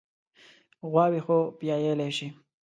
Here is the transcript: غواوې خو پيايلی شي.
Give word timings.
غواوې 0.89 1.21
خو 1.25 1.37
پيايلی 1.59 2.09
شي. 2.17 2.27